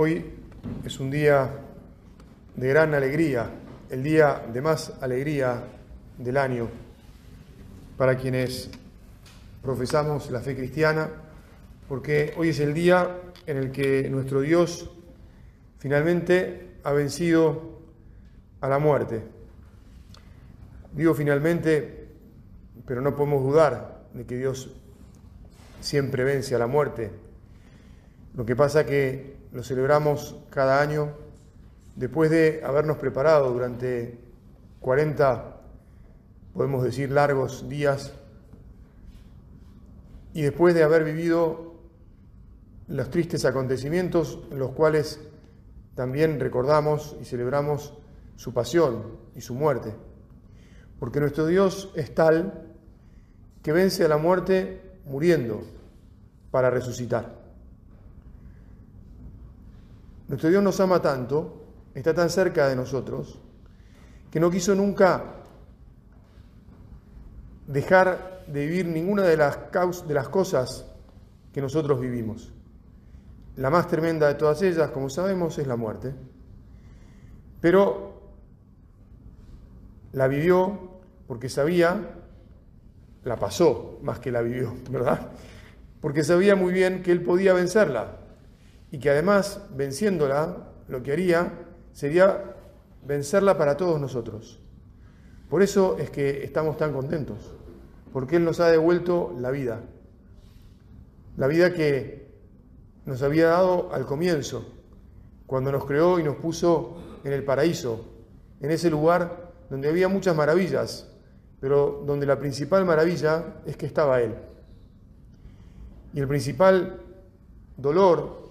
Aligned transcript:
Hoy 0.00 0.24
es 0.84 1.00
un 1.00 1.10
día 1.10 1.50
de 2.54 2.68
gran 2.68 2.94
alegría, 2.94 3.50
el 3.90 4.04
día 4.04 4.46
de 4.52 4.60
más 4.60 4.92
alegría 5.00 5.60
del 6.16 6.36
año 6.36 6.68
para 7.96 8.16
quienes 8.16 8.70
profesamos 9.60 10.30
la 10.30 10.38
fe 10.38 10.54
cristiana, 10.54 11.10
porque 11.88 12.32
hoy 12.36 12.50
es 12.50 12.60
el 12.60 12.74
día 12.74 13.10
en 13.44 13.56
el 13.56 13.72
que 13.72 14.08
nuestro 14.08 14.40
Dios 14.40 14.88
finalmente 15.78 16.76
ha 16.84 16.92
vencido 16.92 17.80
a 18.60 18.68
la 18.68 18.78
muerte. 18.78 19.24
Digo 20.92 21.12
finalmente, 21.12 22.06
pero 22.86 23.00
no 23.00 23.16
podemos 23.16 23.42
dudar 23.42 24.04
de 24.14 24.24
que 24.24 24.36
Dios 24.36 24.76
siempre 25.80 26.22
vence 26.22 26.54
a 26.54 26.58
la 26.60 26.68
muerte. 26.68 27.10
Lo 28.36 28.46
que 28.46 28.54
pasa 28.54 28.86
que 28.86 29.37
lo 29.52 29.62
celebramos 29.62 30.36
cada 30.50 30.80
año 30.80 31.12
después 31.96 32.30
de 32.30 32.62
habernos 32.64 32.98
preparado 32.98 33.52
durante 33.52 34.18
40, 34.80 35.60
podemos 36.54 36.84
decir, 36.84 37.10
largos 37.10 37.68
días 37.68 38.12
y 40.32 40.42
después 40.42 40.74
de 40.74 40.84
haber 40.84 41.04
vivido 41.04 41.74
los 42.86 43.10
tristes 43.10 43.44
acontecimientos 43.44 44.38
en 44.50 44.58
los 44.58 44.70
cuales 44.70 45.20
también 45.94 46.38
recordamos 46.38 47.16
y 47.20 47.24
celebramos 47.24 47.94
su 48.36 48.54
pasión 48.54 49.18
y 49.34 49.40
su 49.40 49.54
muerte. 49.54 49.92
Porque 51.00 51.20
nuestro 51.20 51.46
Dios 51.46 51.90
es 51.96 52.14
tal 52.14 52.76
que 53.62 53.72
vence 53.72 54.04
a 54.04 54.08
la 54.08 54.16
muerte 54.16 54.80
muriendo 55.04 55.62
para 56.50 56.70
resucitar. 56.70 57.47
Nuestro 60.28 60.50
Dios 60.50 60.62
nos 60.62 60.78
ama 60.80 61.00
tanto, 61.00 61.64
está 61.94 62.14
tan 62.14 62.28
cerca 62.28 62.68
de 62.68 62.76
nosotros, 62.76 63.40
que 64.30 64.38
no 64.38 64.50
quiso 64.50 64.74
nunca 64.74 65.24
dejar 67.66 68.44
de 68.46 68.66
vivir 68.66 68.86
ninguna 68.86 69.22
de 69.22 69.38
las, 69.38 69.58
de 70.06 70.14
las 70.14 70.28
cosas 70.28 70.84
que 71.52 71.62
nosotros 71.62 71.98
vivimos. 71.98 72.52
La 73.56 73.70
más 73.70 73.88
tremenda 73.88 74.28
de 74.28 74.34
todas 74.34 74.60
ellas, 74.62 74.90
como 74.90 75.08
sabemos, 75.08 75.58
es 75.58 75.66
la 75.66 75.76
muerte. 75.76 76.14
Pero 77.62 78.20
la 80.12 80.28
vivió 80.28 81.00
porque 81.26 81.48
sabía, 81.48 82.16
la 83.24 83.36
pasó 83.36 83.98
más 84.02 84.18
que 84.18 84.30
la 84.30 84.42
vivió, 84.42 84.74
¿verdad? 84.90 85.28
Porque 86.02 86.22
sabía 86.22 86.54
muy 86.54 86.72
bien 86.72 87.02
que 87.02 87.12
él 87.12 87.22
podía 87.22 87.54
vencerla 87.54 88.27
y 88.90 88.98
que 88.98 89.10
además, 89.10 89.62
venciéndola, 89.74 90.68
lo 90.88 91.02
que 91.02 91.12
haría 91.12 91.52
sería 91.92 92.54
vencerla 93.04 93.58
para 93.58 93.76
todos 93.76 94.00
nosotros. 94.00 94.60
Por 95.50 95.62
eso 95.62 95.96
es 95.98 96.10
que 96.10 96.44
estamos 96.44 96.76
tan 96.76 96.92
contentos, 96.92 97.38
porque 98.12 98.36
Él 98.36 98.44
nos 98.44 98.60
ha 98.60 98.68
devuelto 98.68 99.34
la 99.38 99.50
vida, 99.50 99.80
la 101.36 101.46
vida 101.46 101.72
que 101.72 102.28
nos 103.06 103.22
había 103.22 103.48
dado 103.48 103.92
al 103.92 104.04
comienzo, 104.04 104.66
cuando 105.46 105.72
nos 105.72 105.84
creó 105.86 106.18
y 106.18 106.22
nos 106.22 106.36
puso 106.36 106.98
en 107.24 107.32
el 107.32 107.44
paraíso, 107.44 108.04
en 108.60 108.70
ese 108.70 108.90
lugar 108.90 109.52
donde 109.70 109.88
había 109.88 110.08
muchas 110.08 110.36
maravillas, 110.36 111.08
pero 111.60 112.04
donde 112.06 112.26
la 112.26 112.38
principal 112.38 112.84
maravilla 112.84 113.60
es 113.66 113.76
que 113.76 113.86
estaba 113.86 114.20
Él. 114.20 114.34
Y 116.12 116.20
el 116.20 116.28
principal 116.28 117.00
dolor 117.76 118.47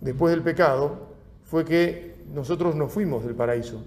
después 0.00 0.32
del 0.32 0.42
pecado 0.42 1.08
fue 1.44 1.64
que 1.64 2.24
nosotros 2.32 2.74
nos 2.74 2.92
fuimos 2.92 3.24
del 3.24 3.34
paraíso. 3.34 3.82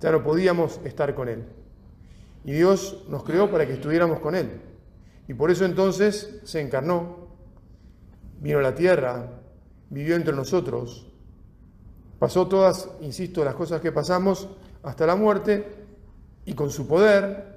Ya 0.00 0.12
no 0.12 0.22
podíamos 0.22 0.80
estar 0.84 1.14
con 1.14 1.28
Él. 1.28 1.44
Y 2.44 2.52
Dios 2.52 3.04
nos 3.08 3.24
creó 3.24 3.50
para 3.50 3.66
que 3.66 3.74
estuviéramos 3.74 4.20
con 4.20 4.34
Él. 4.34 4.60
Y 5.28 5.34
por 5.34 5.50
eso 5.50 5.64
entonces 5.64 6.40
se 6.44 6.60
encarnó, 6.60 7.28
vino 8.40 8.58
a 8.58 8.62
la 8.62 8.74
tierra, 8.74 9.40
vivió 9.90 10.14
entre 10.14 10.34
nosotros, 10.34 11.06
pasó 12.18 12.46
todas, 12.46 12.88
insisto, 13.00 13.44
las 13.44 13.54
cosas 13.54 13.80
que 13.80 13.92
pasamos 13.92 14.48
hasta 14.82 15.06
la 15.06 15.16
muerte 15.16 15.66
y 16.44 16.54
con 16.54 16.70
su 16.70 16.86
poder, 16.86 17.56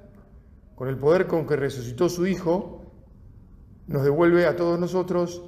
con 0.74 0.88
el 0.88 0.96
poder 0.96 1.26
con 1.26 1.46
que 1.46 1.56
resucitó 1.56 2.08
su 2.08 2.26
Hijo, 2.26 2.82
nos 3.86 4.02
devuelve 4.02 4.46
a 4.46 4.56
todos 4.56 4.78
nosotros 4.78 5.42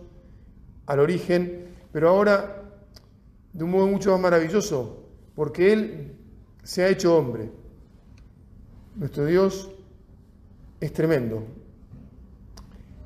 al 0.86 1.00
origen 1.00 1.71
pero 1.92 2.08
ahora 2.08 2.62
de 3.52 3.64
un 3.64 3.70
modo 3.70 3.86
mucho 3.86 4.10
más 4.12 4.20
maravilloso, 4.20 5.04
porque 5.34 5.72
Él 5.72 6.16
se 6.62 6.82
ha 6.82 6.88
hecho 6.88 7.16
hombre. 7.16 7.50
Nuestro 8.96 9.26
Dios 9.26 9.70
es 10.80 10.92
tremendo, 10.92 11.44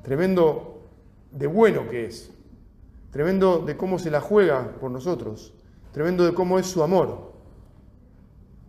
tremendo 0.03 0.81
de 1.31 1.47
bueno 1.47 1.87
que 1.89 2.05
es, 2.05 2.31
tremendo 3.11 3.59
de 3.59 3.77
cómo 3.77 3.99
se 3.99 4.09
la 4.09 4.21
juega 4.21 4.71
por 4.79 4.91
nosotros, 4.91 5.53
tremendo 5.91 6.25
de 6.25 6.33
cómo 6.33 6.59
es 6.59 6.65
su 6.65 6.83
amor, 6.83 7.33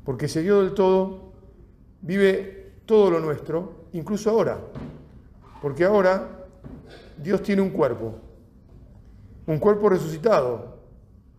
porque 0.04 0.28
se 0.28 0.42
dio 0.42 0.62
del 0.62 0.74
todo, 0.74 1.32
vive 2.02 2.72
todo 2.86 3.10
lo 3.10 3.20
nuestro, 3.20 3.86
incluso 3.92 4.30
ahora, 4.30 4.58
porque 5.60 5.84
ahora 5.84 6.46
Dios 7.22 7.42
tiene 7.42 7.62
un 7.62 7.70
cuerpo, 7.70 8.14
un 9.48 9.58
cuerpo 9.58 9.88
resucitado, 9.88 10.76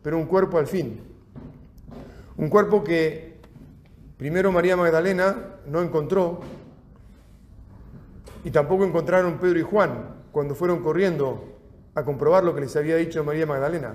pero 0.02 0.18
un 0.18 0.26
cuerpo 0.26 0.58
al 0.58 0.66
fin. 0.66 1.00
Un 2.38 2.50
cuerpo 2.50 2.84
que 2.84 3.40
primero 4.18 4.52
María 4.52 4.76
Magdalena 4.76 5.58
no 5.68 5.80
encontró 5.84 6.40
y 8.44 8.50
tampoco 8.50 8.84
encontraron 8.84 9.38
Pedro 9.38 9.60
y 9.60 9.62
Juan 9.62 10.16
cuando 10.32 10.56
fueron 10.56 10.82
corriendo 10.82 11.60
a 11.94 12.04
comprobar 12.04 12.44
lo 12.44 12.56
que 12.56 12.62
les 12.62 12.76
había 12.76 12.96
dicho 12.96 13.24
María 13.24 13.46
Magdalena. 13.46 13.94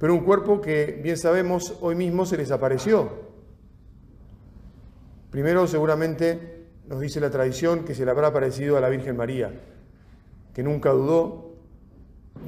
Pero 0.00 0.14
un 0.14 0.24
cuerpo 0.24 0.60
que, 0.60 1.00
bien 1.00 1.16
sabemos, 1.16 1.76
hoy 1.80 1.94
mismo 1.94 2.26
se 2.26 2.36
les 2.36 2.50
apareció. 2.50 3.26
Primero 5.30 5.68
seguramente 5.68 6.66
nos 6.88 7.00
dice 7.00 7.20
la 7.20 7.30
tradición 7.30 7.84
que 7.84 7.94
se 7.94 8.04
le 8.04 8.10
habrá 8.10 8.28
aparecido 8.28 8.76
a 8.76 8.80
la 8.80 8.88
Virgen 8.88 9.16
María, 9.16 9.52
que 10.52 10.64
nunca 10.64 10.90
dudó 10.90 11.45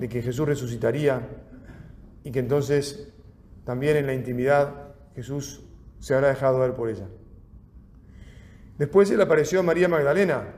de 0.00 0.08
que 0.08 0.22
Jesús 0.22 0.46
resucitaría 0.46 1.26
y 2.24 2.30
que 2.30 2.38
entonces 2.38 3.12
también 3.64 3.96
en 3.96 4.06
la 4.06 4.14
intimidad 4.14 4.94
Jesús 5.14 5.62
se 5.98 6.14
habrá 6.14 6.28
dejado 6.28 6.60
ver 6.60 6.74
por 6.74 6.88
ella. 6.88 7.06
Después 8.78 9.10
le 9.10 9.22
apareció 9.22 9.60
a 9.60 9.62
María 9.64 9.88
Magdalena, 9.88 10.54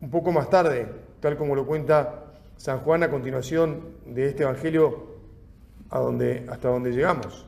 un 0.00 0.10
poco 0.10 0.32
más 0.32 0.50
tarde, 0.50 0.88
tal 1.20 1.36
como 1.36 1.54
lo 1.54 1.66
cuenta 1.66 2.32
San 2.56 2.80
Juan 2.80 3.02
a 3.04 3.10
continuación 3.10 3.96
de 4.06 4.28
este 4.28 4.42
Evangelio 4.42 5.16
a 5.90 6.00
donde, 6.00 6.46
hasta 6.50 6.68
donde 6.68 6.90
llegamos. 6.90 7.46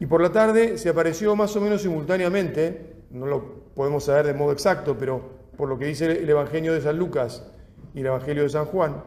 Y 0.00 0.06
por 0.06 0.20
la 0.20 0.32
tarde 0.32 0.76
se 0.76 0.88
apareció 0.88 1.36
más 1.36 1.54
o 1.56 1.60
menos 1.60 1.82
simultáneamente, 1.82 2.96
no 3.10 3.26
lo 3.26 3.64
podemos 3.74 4.04
saber 4.04 4.26
de 4.26 4.34
modo 4.34 4.52
exacto, 4.52 4.96
pero 4.98 5.22
por 5.56 5.68
lo 5.68 5.78
que 5.78 5.86
dice 5.86 6.06
el 6.06 6.28
Evangelio 6.28 6.72
de 6.72 6.80
San 6.80 6.98
Lucas, 6.98 7.46
y 7.94 8.00
el 8.00 8.06
Evangelio 8.06 8.42
de 8.42 8.48
San 8.48 8.66
Juan, 8.66 9.02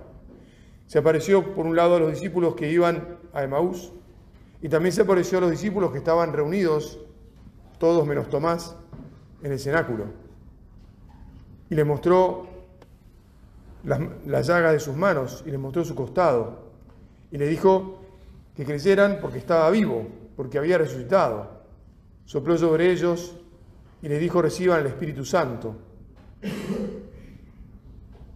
se 0.87 0.99
apareció 0.99 1.53
por 1.53 1.65
un 1.65 1.75
lado 1.75 1.95
a 1.95 1.99
los 1.99 2.11
discípulos 2.11 2.55
que 2.55 2.71
iban 2.71 3.17
a 3.33 3.43
Emaús 3.43 3.91
y 4.61 4.69
también 4.69 4.93
se 4.93 5.01
apareció 5.01 5.37
a 5.37 5.41
los 5.41 5.51
discípulos 5.51 5.91
que 5.91 5.97
estaban 5.97 6.33
reunidos, 6.33 6.99
todos 7.77 8.07
menos 8.07 8.29
Tomás, 8.29 8.75
en 9.43 9.51
el 9.51 9.59
cenáculo. 9.59 10.05
Y 11.69 11.75
les 11.75 11.85
mostró 11.85 12.47
las, 13.83 13.99
las 14.25 14.47
llagas 14.47 14.71
de 14.71 14.79
sus 14.79 14.95
manos 14.95 15.43
y 15.45 15.51
les 15.51 15.59
mostró 15.59 15.83
su 15.83 15.93
costado. 15.93 16.67
Y 17.29 17.37
les 17.37 17.49
dijo 17.49 17.99
que 18.55 18.63
creyeran 18.65 19.19
porque 19.21 19.37
estaba 19.37 19.69
vivo, 19.69 20.07
porque 20.37 20.57
había 20.57 20.77
resucitado. 20.77 21.57
Sopló 22.25 22.57
sobre 22.57 22.89
ellos 22.89 23.35
y 24.01 24.07
les 24.07 24.19
dijo 24.19 24.41
reciban 24.41 24.79
el 24.79 24.87
Espíritu 24.87 25.25
Santo 25.25 25.75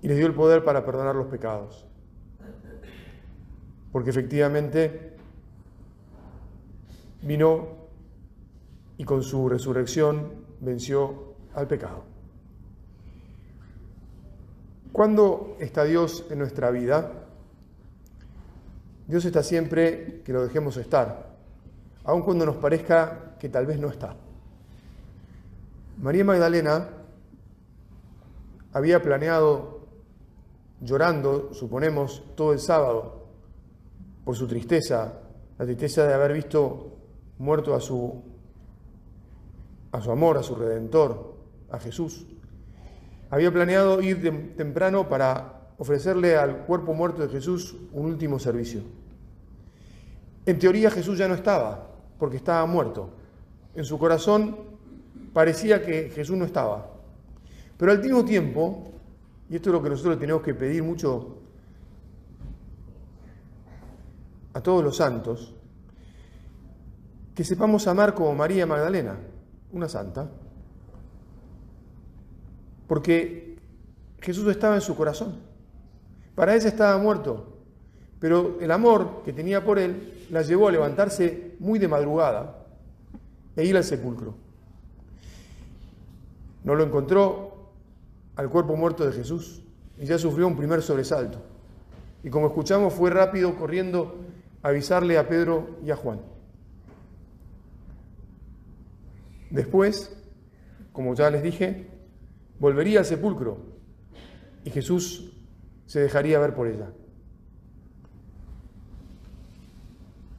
y 0.02 0.08
les 0.08 0.18
dio 0.18 0.28
el 0.28 0.34
poder 0.34 0.64
para 0.64 0.86
perdonar 0.86 1.16
los 1.16 1.28
pecados. 1.28 1.86
Porque 3.92 4.10
efectivamente 4.10 5.16
vino 7.22 7.68
y 8.98 9.04
con 9.04 9.24
su 9.24 9.48
resurrección 9.50 10.32
venció 10.60 11.36
al 11.54 11.68
pecado. 11.68 12.04
¿Cuándo 14.92 15.56
está 15.60 15.84
Dios 15.84 16.26
en 16.30 16.40
nuestra 16.40 16.70
vida? 16.72 17.12
Dios 19.08 19.26
está 19.26 19.44
siempre 19.44 20.22
que 20.24 20.34
lo 20.34 20.44
dejemos 20.44 20.78
estar, 20.78 21.36
aun 22.04 22.22
cuando 22.22 22.46
nos 22.46 22.58
parezca 22.58 23.36
que 23.40 23.50
tal 23.50 23.66
vez 23.66 23.80
no 23.80 23.90
está. 23.90 24.16
María 25.98 26.24
Magdalena 26.24 26.90
había 28.74 29.02
planeado 29.02 29.81
llorando, 30.82 31.54
suponemos, 31.54 32.24
todo 32.36 32.54
el 32.54 32.60
sábado 32.60 33.28
por 34.26 34.36
su 34.36 34.48
tristeza, 34.48 35.14
la 35.58 35.66
tristeza 35.66 36.06
de 36.06 36.14
haber 36.14 36.34
visto 36.34 36.98
muerto 37.38 37.76
a 37.76 37.80
su, 37.80 38.22
a 39.92 40.02
su 40.02 40.12
amor, 40.12 40.38
a 40.38 40.44
su 40.44 40.56
redentor, 40.56 41.36
a 41.70 41.80
Jesús. 41.80 42.26
Había 43.30 43.52
planeado 43.52 44.02
ir 44.02 44.56
temprano 44.58 45.08
para 45.08 45.70
ofrecerle 45.78 46.36
al 46.36 46.66
cuerpo 46.66 46.94
muerto 46.94 47.22
de 47.22 47.30
Jesús 47.30 47.76
un 47.94 48.06
último 48.06 48.40
servicio. 48.40 48.82
En 50.46 50.60
teoría 50.60 50.92
Jesús 50.92 51.18
ya 51.18 51.28
no 51.28 51.36
estaba, 51.36 51.88
porque 52.20 52.38
estaba 52.38 52.66
muerto. 52.66 53.10
En 53.76 53.86
su 53.86 53.98
corazón 53.98 54.58
parecía 55.34 55.82
que 55.84 56.10
Jesús 56.10 56.36
no 56.36 56.46
estaba. 56.46 56.92
Pero 57.78 57.92
al 57.92 58.00
mismo 58.00 58.26
tiempo, 58.26 58.92
y 59.52 59.58
esto 59.58 59.70
es 59.70 59.74
lo 59.74 59.84
que 59.84 59.90
nosotros 59.90 60.18
tenemos 60.18 60.42
que 60.42 60.54
pedir 60.54 60.82
mucho 60.82 61.40
a 64.54 64.62
todos 64.62 64.82
los 64.82 64.96
santos, 64.96 65.54
que 67.36 67.44
sepamos 67.44 67.86
amar 67.86 68.14
como 68.14 68.34
María 68.34 68.66
Magdalena, 68.66 69.18
una 69.74 69.90
santa, 69.90 70.32
porque 72.88 73.58
Jesús 74.22 74.48
estaba 74.48 74.76
en 74.76 74.82
su 74.82 74.96
corazón. 74.96 75.36
Para 76.34 76.56
ella 76.56 76.70
estaba 76.70 76.98
muerto, 76.98 77.58
pero 78.22 78.58
el 78.62 78.72
amor 78.72 79.22
que 79.26 79.34
tenía 79.34 79.66
por 79.66 79.80
él 79.80 80.28
la 80.30 80.44
llevó 80.44 80.70
a 80.70 80.72
levantarse 80.72 81.58
muy 81.60 81.78
de 81.78 81.90
madrugada 81.90 82.68
e 83.58 83.66
ir 83.66 83.76
al 83.76 83.84
sepulcro. 83.84 84.34
No 86.64 86.74
lo 86.74 86.86
encontró 86.86 87.51
al 88.36 88.50
cuerpo 88.50 88.76
muerto 88.76 89.06
de 89.06 89.12
Jesús 89.12 89.64
y 89.98 90.06
ya 90.06 90.18
sufrió 90.18 90.48
un 90.48 90.56
primer 90.56 90.82
sobresalto. 90.82 91.40
Y 92.24 92.30
como 92.30 92.48
escuchamos, 92.48 92.94
fue 92.94 93.10
rápido 93.10 93.56
corriendo 93.56 94.18
a 94.64 94.70
avisarle 94.70 95.18
a 95.18 95.28
Pedro 95.28 95.78
y 95.84 95.92
a 95.92 95.96
Juan. 95.96 96.22
Después, 99.50 100.16
como 100.94 101.14
ya 101.14 101.30
les 101.30 101.44
dije, 101.44 101.88
volvería 102.60 103.00
al 103.00 103.06
sepulcro 103.06 103.58
y 104.64 104.70
Jesús 104.70 105.34
se 105.86 106.00
dejaría 106.00 106.40
ver 106.40 106.54
por 106.54 106.68
ella. 106.68 106.92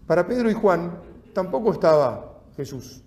Para 0.06 0.26
Pedro 0.26 0.50
y 0.50 0.54
Juan 0.54 0.98
tampoco 1.32 1.72
estaba 1.72 2.42
Jesús. 2.56 3.02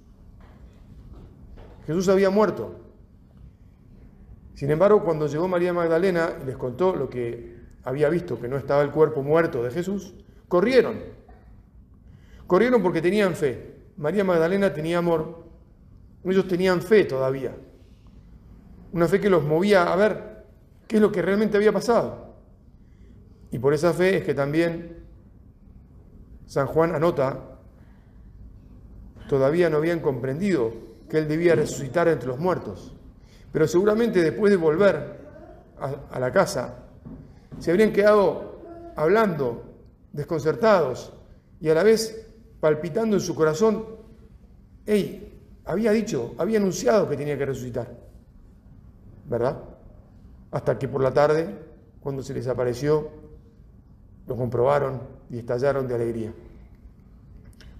Jesús 1.85 2.09
había 2.09 2.29
muerto. 2.29 2.84
Sin 4.55 4.71
embargo, 4.71 5.03
cuando 5.03 5.27
llegó 5.27 5.47
María 5.47 5.73
Magdalena 5.73 6.37
y 6.41 6.45
les 6.45 6.57
contó 6.57 6.95
lo 6.95 7.09
que 7.09 7.57
había 7.83 8.09
visto, 8.09 8.39
que 8.39 8.47
no 8.47 8.57
estaba 8.57 8.81
el 8.81 8.91
cuerpo 8.91 9.21
muerto 9.21 9.61
de 9.61 9.69
Jesús, 9.69 10.15
corrieron. 10.47 10.97
Corrieron 12.47 12.81
porque 12.81 13.01
tenían 13.01 13.35
fe. 13.35 13.75
María 13.97 14.23
Magdalena 14.23 14.73
tenía 14.73 14.99
amor. 14.99 15.43
Ellos 16.23 16.47
tenían 16.47 16.81
fe 16.81 17.03
todavía. 17.03 17.55
Una 18.93 19.07
fe 19.07 19.19
que 19.19 19.29
los 19.29 19.43
movía 19.43 19.91
a 19.91 19.95
ver 19.97 20.45
qué 20.87 20.95
es 20.95 21.01
lo 21.01 21.11
que 21.11 21.21
realmente 21.21 21.57
había 21.57 21.73
pasado. 21.73 22.35
Y 23.51 23.59
por 23.59 23.73
esa 23.73 23.93
fe 23.93 24.17
es 24.17 24.23
que 24.23 24.33
también 24.33 25.03
San 26.45 26.67
Juan 26.67 26.95
anota, 26.95 27.57
todavía 29.27 29.69
no 29.69 29.77
habían 29.77 29.99
comprendido 29.99 30.71
que 31.09 31.17
él 31.17 31.27
debía 31.27 31.55
resucitar 31.55 32.07
entre 32.07 32.29
los 32.29 32.39
muertos. 32.39 32.94
Pero 33.55 33.69
seguramente 33.69 34.21
después 34.21 34.51
de 34.51 34.57
volver 34.57 35.15
a, 36.11 36.19
la 36.19 36.29
casa, 36.29 36.75
se 37.57 37.71
habrían 37.71 37.93
quedado 37.93 38.59
hablando, 38.97 39.63
desconcertados 40.11 41.13
y 41.61 41.69
a 41.69 41.73
la 41.73 41.81
vez 41.81 42.27
palpitando 42.59 43.15
en 43.15 43.21
su 43.21 43.33
corazón, 43.33 43.85
hey, 44.85 45.39
había 45.63 45.93
dicho, 45.93 46.35
había 46.37 46.57
anunciado 46.57 47.07
que 47.07 47.15
tenía 47.15 47.37
que 47.37 47.45
resucitar, 47.45 47.95
¿verdad? 49.23 49.63
Hasta 50.51 50.77
que 50.77 50.89
por 50.89 51.01
la 51.01 51.13
tarde, 51.13 51.47
cuando 52.01 52.23
se 52.23 52.33
les 52.33 52.49
apareció, 52.49 53.09
lo 54.27 54.35
comprobaron 54.35 54.99
y 55.29 55.37
estallaron 55.37 55.87
de 55.87 55.95
alegría. 55.95 56.33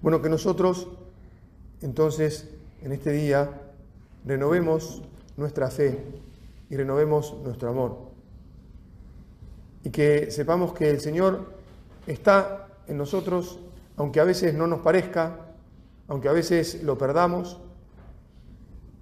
Bueno, 0.00 0.22
que 0.22 0.30
nosotros 0.30 0.88
entonces 1.82 2.48
en 2.80 2.92
este 2.92 3.12
día 3.12 3.50
renovemos 4.24 5.02
nuestra 5.36 5.70
fe 5.70 6.04
y 6.68 6.76
renovemos 6.76 7.34
nuestro 7.42 7.68
amor. 7.70 8.10
Y 9.84 9.90
que 9.90 10.30
sepamos 10.30 10.72
que 10.72 10.90
el 10.90 11.00
Señor 11.00 11.52
está 12.06 12.68
en 12.88 12.96
nosotros, 12.96 13.60
aunque 13.96 14.20
a 14.20 14.24
veces 14.24 14.54
no 14.54 14.66
nos 14.66 14.80
parezca, 14.80 15.54
aunque 16.08 16.28
a 16.28 16.32
veces 16.32 16.82
lo 16.82 16.98
perdamos, 16.98 17.60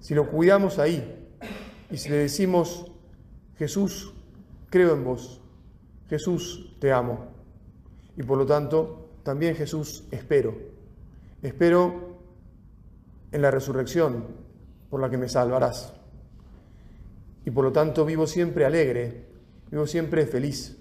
si 0.01 0.15
lo 0.15 0.29
cuidamos 0.29 0.79
ahí 0.79 1.29
y 1.91 1.97
si 1.97 2.11
le 2.11 2.17
decimos, 2.17 2.91
Jesús, 3.57 4.13
creo 4.69 4.93
en 4.93 5.05
vos, 5.05 5.41
Jesús, 6.09 6.77
te 6.81 6.93
amo. 6.93 7.29
Y 8.17 8.23
por 8.23 8.37
lo 8.37 8.45
tanto, 8.45 9.09
también 9.23 9.57
Jesús, 9.57 10.05
espero. 10.11 10.55
Espero 11.43 12.19
en 13.33 13.43
la 13.43 13.51
resurrección 13.51 14.25
por 14.91 15.01
la 15.01 15.11
que 15.11 15.19
me 15.19 15.29
salvarás 15.29 15.95
y 17.45 17.51
por 17.51 17.65
lo 17.65 17.73
tanto 17.73 18.05
vivo 18.05 18.27
siempre 18.27 18.65
alegre, 18.65 19.25
vivo 19.71 19.87
siempre 19.87 20.27
feliz, 20.27 20.77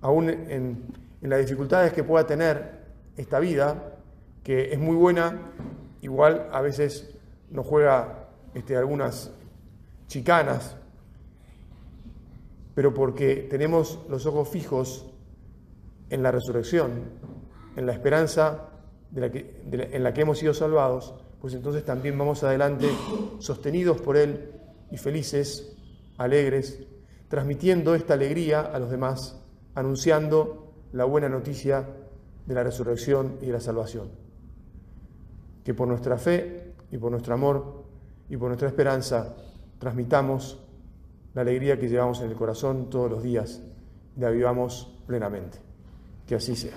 aún 0.00 0.28
en, 0.30 1.06
las 1.20 1.40
dificultades 1.40 1.92
que 1.92 2.04
pueda 2.04 2.24
tener 2.24 2.84
esta 3.16 3.40
vida, 3.40 3.96
que 4.44 4.72
es 4.72 4.78
muy 4.78 4.94
buena, 4.94 5.50
igual 6.02 6.48
a 6.52 6.60
veces 6.60 7.10
nos 7.50 7.66
juega 7.66 8.28
este, 8.54 8.76
algunas 8.76 9.32
chicanas, 10.06 10.76
pero 12.76 12.94
porque 12.94 13.46
tenemos 13.50 13.98
los 14.08 14.24
ojos 14.26 14.48
fijos 14.48 15.10
en 16.10 16.22
la 16.22 16.30
resurrección, 16.30 16.92
en 17.74 17.86
la 17.86 17.92
esperanza 17.92 18.68
de 19.10 19.20
la 19.20 19.30
que, 19.32 19.62
en 19.72 20.04
la 20.04 20.14
que 20.14 20.20
hemos 20.20 20.38
sido 20.38 20.54
salvados, 20.54 21.14
pues 21.40 21.54
entonces 21.54 21.84
también 21.84 22.16
vamos 22.16 22.44
adelante 22.44 22.88
sostenidos 23.40 24.00
por 24.00 24.16
Él 24.16 24.52
y 24.90 24.96
felices, 24.96 25.76
alegres, 26.18 26.80
transmitiendo 27.28 27.94
esta 27.94 28.14
alegría 28.14 28.60
a 28.60 28.78
los 28.78 28.90
demás, 28.90 29.40
anunciando 29.74 30.72
la 30.92 31.04
buena 31.04 31.28
noticia 31.28 31.86
de 32.46 32.54
la 32.54 32.62
resurrección 32.62 33.38
y 33.42 33.46
de 33.46 33.52
la 33.52 33.60
salvación. 33.60 34.10
Que 35.64 35.74
por 35.74 35.88
nuestra 35.88 36.16
fe 36.16 36.74
y 36.90 36.98
por 36.98 37.10
nuestro 37.10 37.34
amor 37.34 37.84
y 38.28 38.36
por 38.36 38.48
nuestra 38.48 38.68
esperanza 38.68 39.36
transmitamos 39.78 40.60
la 41.34 41.42
alegría 41.42 41.78
que 41.78 41.88
llevamos 41.88 42.20
en 42.20 42.30
el 42.30 42.36
corazón 42.36 42.88
todos 42.88 43.10
los 43.10 43.22
días 43.22 43.60
la 44.16 44.30
vivamos 44.30 44.88
plenamente. 45.06 45.58
Que 46.26 46.34
así 46.36 46.56
sea. 46.56 46.76